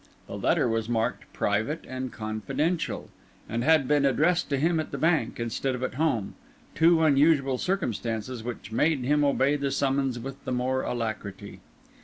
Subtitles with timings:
[0.25, 3.11] The letter was marked "Private and Confidential,"
[3.47, 8.43] and had been addressed to him at the bank, instead of at home—two unusual circumstances
[8.43, 11.59] which made him obey the summons with the more alacrity.